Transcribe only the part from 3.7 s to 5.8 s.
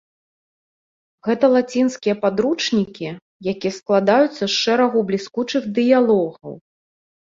складаюцца з шэрагу бліскучых